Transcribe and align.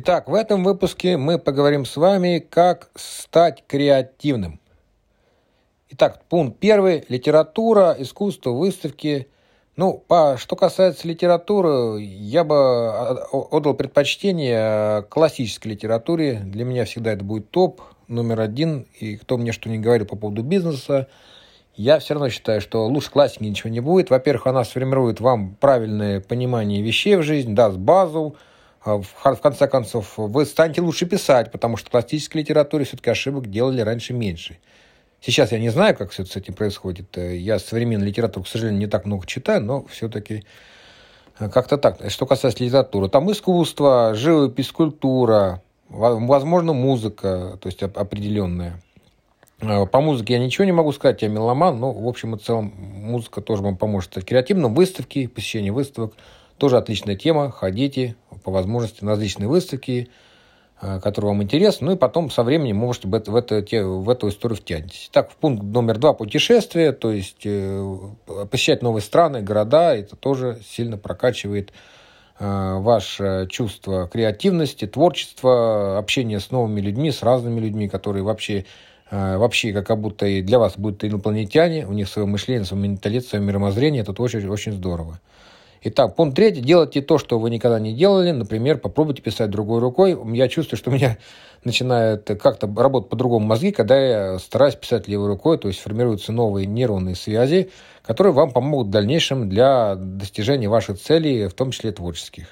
Итак, 0.00 0.28
в 0.28 0.34
этом 0.34 0.62
выпуске 0.62 1.16
мы 1.16 1.40
поговорим 1.40 1.84
с 1.84 1.96
вами, 1.96 2.38
как 2.38 2.88
стать 2.94 3.64
креативным. 3.66 4.60
Итак, 5.90 6.22
пункт 6.28 6.60
первый. 6.60 7.04
Литература, 7.08 7.96
искусство, 7.98 8.50
выставки. 8.50 9.26
Ну, 9.74 9.94
по, 10.06 10.36
что 10.38 10.54
касается 10.54 11.08
литературы, 11.08 12.00
я 12.00 12.44
бы 12.44 12.90
отдал 13.32 13.74
предпочтение 13.74 15.02
классической 15.02 15.72
литературе. 15.72 16.42
Для 16.44 16.64
меня 16.64 16.84
всегда 16.84 17.12
это 17.12 17.24
будет 17.24 17.50
топ, 17.50 17.82
номер 18.06 18.40
один. 18.40 18.86
И 19.00 19.16
кто 19.16 19.36
мне 19.36 19.50
что 19.50 19.68
не 19.68 19.78
говорил 19.78 20.06
по 20.06 20.14
поводу 20.14 20.44
бизнеса, 20.44 21.08
я 21.74 21.98
все 21.98 22.14
равно 22.14 22.28
считаю, 22.28 22.60
что 22.60 22.86
лучше 22.86 23.10
классики 23.10 23.42
ничего 23.42 23.70
не 23.70 23.80
будет. 23.80 24.10
Во-первых, 24.10 24.46
она 24.46 24.62
сформирует 24.62 25.18
вам 25.18 25.56
правильное 25.56 26.20
понимание 26.20 26.82
вещей 26.82 27.16
в 27.16 27.24
жизни, 27.24 27.52
даст 27.52 27.78
базу, 27.78 28.36
а 28.36 28.38
в 28.84 29.40
конце 29.42 29.66
концов, 29.66 30.14
вы 30.16 30.44
станете 30.44 30.80
лучше 30.80 31.06
писать, 31.06 31.50
потому 31.50 31.76
что 31.76 31.88
в 31.88 31.90
классической 31.90 32.38
литературе 32.38 32.84
все-таки 32.84 33.10
ошибок 33.10 33.50
делали 33.50 33.80
раньше 33.80 34.12
меньше. 34.12 34.58
Сейчас 35.20 35.50
я 35.50 35.58
не 35.58 35.70
знаю, 35.70 35.96
как 35.96 36.10
все 36.10 36.22
это 36.22 36.32
с 36.32 36.36
этим 36.36 36.54
происходит. 36.54 37.16
Я 37.16 37.58
современную 37.58 38.08
литературу, 38.08 38.44
к 38.44 38.48
сожалению, 38.48 38.80
не 38.80 38.86
так 38.86 39.04
много 39.04 39.26
читаю, 39.26 39.62
но 39.62 39.84
все-таки 39.86 40.44
э, 41.40 41.48
как-то 41.48 41.76
так. 41.76 41.98
Что 42.08 42.24
касается 42.24 42.62
литературы, 42.62 43.08
там 43.08 43.30
искусство, 43.32 44.12
живопись, 44.14 44.70
культура, 44.70 45.60
возможно, 45.88 46.72
музыка, 46.72 47.58
то 47.60 47.66
есть 47.66 47.82
определенная. 47.82 48.80
Э, 49.60 49.86
по 49.86 50.00
музыке 50.00 50.34
я 50.34 50.38
ничего 50.38 50.64
не 50.66 50.72
могу 50.72 50.92
сказать, 50.92 51.20
я 51.22 51.28
меломан, 51.28 51.80
но 51.80 51.90
в 51.90 52.06
общем 52.06 52.36
и 52.36 52.38
целом 52.38 52.72
музыка 52.76 53.40
тоже 53.40 53.64
вам 53.64 53.76
поможет. 53.76 54.24
Креативно 54.24 54.68
выставки, 54.68 55.26
посещение 55.26 55.72
выставок– 55.72 56.14
тоже 56.58 56.76
отличная 56.76 57.16
тема. 57.16 57.50
Ходите 57.50 58.16
по 58.44 58.50
возможности 58.50 59.04
на 59.04 59.12
различные 59.12 59.48
выставки, 59.48 60.08
э, 60.80 61.00
которые 61.00 61.30
вам 61.30 61.42
интересны. 61.42 61.86
Ну 61.86 61.92
и 61.92 61.96
потом 61.96 62.30
со 62.30 62.42
временем 62.42 62.76
можете 62.76 63.08
в, 63.08 63.14
это, 63.14 63.30
в, 63.30 63.36
это, 63.36 63.62
в 63.84 64.08
эту 64.08 64.28
историю 64.28 64.56
втянетесь. 64.56 65.10
Так, 65.12 65.30
в 65.30 65.36
пункт 65.36 65.62
номер 65.62 65.98
два– 65.98 66.12
путешествие. 66.14 66.92
То 66.92 67.10
есть 67.10 67.42
э, 67.44 67.96
посещать 68.50 68.82
новые 68.82 69.02
страны, 69.02 69.42
города. 69.42 69.94
Это 69.94 70.16
тоже 70.16 70.60
сильно 70.66 70.96
прокачивает 70.96 71.72
э, 72.38 72.78
ваше 72.78 73.46
чувство 73.50 74.08
креативности, 74.08 74.86
творчества, 74.86 75.98
общения 75.98 76.40
с 76.40 76.50
новыми 76.50 76.80
людьми, 76.80 77.10
с 77.10 77.22
разными 77.22 77.60
людьми, 77.60 77.88
которые 77.88 78.22
вообще 78.22 78.64
вообще 79.10 79.72
как 79.72 79.98
будто 79.98 80.26
и 80.26 80.42
для 80.42 80.58
вас 80.58 80.74
будут 80.76 81.02
инопланетяне, 81.02 81.86
у 81.86 81.94
них 81.94 82.10
свое 82.10 82.28
мышление, 82.28 82.66
свой 82.66 82.82
менталитет, 82.82 83.26
свое 83.26 83.42
мировоззрение, 83.42 84.02
это 84.02 84.12
очень, 84.22 84.46
очень 84.46 84.72
здорово. 84.72 85.18
Итак, 85.80 86.16
пункт 86.16 86.34
третий. 86.34 86.60
Делайте 86.60 87.02
то, 87.02 87.18
что 87.18 87.38
вы 87.38 87.50
никогда 87.50 87.78
не 87.78 87.94
делали. 87.94 88.32
Например, 88.32 88.78
попробуйте 88.78 89.22
писать 89.22 89.50
другой 89.50 89.80
рукой. 89.80 90.18
Я 90.34 90.48
чувствую, 90.48 90.76
что 90.76 90.90
у 90.90 90.94
меня 90.94 91.18
начинает 91.62 92.24
как-то 92.40 92.72
работать 92.76 93.10
по-другому 93.10 93.46
мозги, 93.46 93.70
когда 93.70 93.98
я 93.98 94.38
стараюсь 94.38 94.74
писать 94.74 95.06
левой 95.06 95.28
рукой, 95.28 95.56
то 95.58 95.68
есть 95.68 95.80
формируются 95.80 96.32
новые 96.32 96.66
нейронные 96.66 97.14
связи, 97.14 97.70
которые 98.02 98.32
вам 98.32 98.50
помогут 98.50 98.88
в 98.88 98.90
дальнейшем 98.90 99.48
для 99.48 99.94
достижения 99.94 100.68
ваших 100.68 101.00
целей, 101.00 101.46
в 101.46 101.54
том 101.54 101.70
числе 101.70 101.92
творческих. 101.92 102.48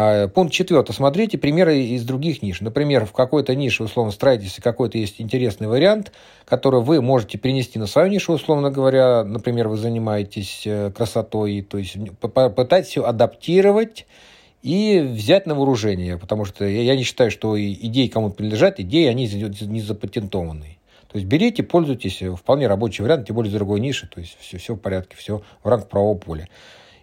А, 0.00 0.28
пункт 0.28 0.54
четвертый. 0.54 0.92
Смотрите 0.92 1.38
примеры 1.38 1.80
из 1.80 2.04
других 2.04 2.40
ниш. 2.40 2.60
Например, 2.60 3.04
в 3.04 3.10
какой-то 3.10 3.56
нише, 3.56 3.82
условно, 3.82 4.12
строительстве 4.12 4.62
какой-то 4.62 4.96
есть 4.96 5.20
интересный 5.20 5.66
вариант, 5.66 6.12
который 6.44 6.80
вы 6.82 7.02
можете 7.02 7.36
перенести 7.36 7.80
на 7.80 7.88
свою 7.88 8.08
нишу, 8.08 8.32
условно 8.34 8.70
говоря. 8.70 9.24
Например, 9.24 9.66
вы 9.66 9.76
занимаетесь 9.76 10.62
э, 10.66 10.92
красотой, 10.92 11.62
то 11.68 11.78
есть 11.78 11.96
попытайтесь 12.20 12.90
все 12.90 13.04
адаптировать 13.06 14.06
и 14.62 15.00
взять 15.00 15.46
на 15.46 15.56
вооружение, 15.56 16.16
потому 16.16 16.44
что 16.44 16.64
я 16.64 16.94
не 16.94 17.02
считаю, 17.02 17.32
что 17.32 17.60
идеи 17.60 18.06
кому-то 18.06 18.36
принадлежат, 18.36 18.78
идеи, 18.78 19.06
они 19.06 19.26
не 19.26 19.80
запатентованные. 19.80 20.78
То 21.10 21.18
есть 21.18 21.26
берите, 21.26 21.64
пользуйтесь, 21.64 22.22
вполне 22.38 22.68
рабочий 22.68 23.02
вариант, 23.02 23.26
тем 23.26 23.34
более 23.34 23.50
из 23.50 23.54
другой 23.54 23.80
ниши, 23.80 24.06
то 24.06 24.20
есть 24.20 24.36
все, 24.38 24.58
все 24.58 24.74
в 24.76 24.78
порядке, 24.78 25.16
все 25.16 25.42
в 25.64 25.68
рамках 25.68 25.88
правового 25.88 26.18
поля. 26.18 26.46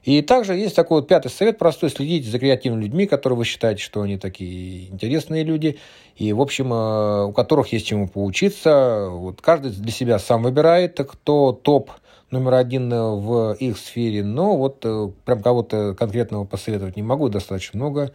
И 0.06 0.22
также 0.22 0.54
есть 0.54 0.76
такой 0.76 1.02
вот 1.02 1.08
пятый 1.08 1.30
совет 1.30 1.58
простой. 1.58 1.90
Следите 1.90 2.30
за 2.30 2.38
креативными 2.38 2.84
людьми, 2.84 3.08
которые 3.08 3.38
вы 3.38 3.44
считаете, 3.44 3.82
что 3.82 4.02
они 4.02 4.20
такие 4.20 4.88
интересные 4.90 5.44
люди. 5.44 5.80
И, 6.16 6.32
в 6.32 6.42
общем, 6.42 6.72
э, 6.72 7.26
у 7.26 7.34
которых 7.34 7.74
есть 7.74 7.88
чему 7.88 8.08
поучиться. 8.08 9.08
Вот 9.10 9.42
каждый 9.42 9.72
для 9.72 9.92
себя 9.92 10.20
сам 10.20 10.44
выбирает, 10.44 11.00
кто 11.00 11.54
топ 11.54 11.90
номер 12.30 12.54
один 12.54 12.90
в 12.92 13.54
их 13.54 13.80
сфере. 13.80 14.24
Но 14.24 14.56
вот 14.56 14.86
э, 14.86 15.10
прям 15.26 15.42
кого-то 15.42 15.96
конкретного 15.96 16.46
посоветовать 16.46 16.96
не 16.98 17.04
могу, 17.04 17.28
достаточно 17.30 17.80
много. 17.80 18.14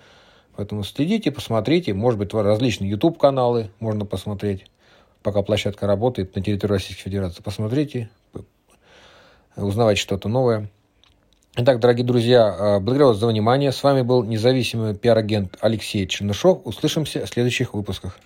Поэтому 0.54 0.84
следите, 0.84 1.32
посмотрите. 1.32 1.92
Может 1.92 2.20
быть, 2.20 2.32
различные 2.32 2.90
YouTube-каналы 2.90 3.70
можно 3.80 4.06
посмотреть, 4.06 4.70
пока 5.24 5.42
площадка 5.42 5.88
работает 5.88 6.36
на 6.36 6.42
территории 6.42 6.74
Российской 6.74 7.02
Федерации. 7.02 7.42
Посмотрите, 7.42 8.10
узнавайте 9.56 10.00
что-то 10.00 10.28
новое. 10.28 10.70
Итак, 11.56 11.80
дорогие 11.80 12.06
друзья, 12.06 12.56
э, 12.56 12.78
благодарю 12.78 13.08
вас 13.08 13.16
за 13.16 13.26
внимание. 13.26 13.72
С 13.72 13.82
вами 13.82 14.02
был 14.02 14.22
независимый 14.22 14.94
пиар-агент 14.94 15.56
Алексей 15.60 16.06
Чернышов. 16.06 16.60
Услышимся 16.64 17.26
в 17.26 17.28
следующих 17.28 17.74
выпусках. 17.74 18.20